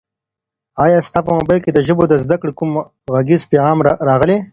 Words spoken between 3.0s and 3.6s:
غږیز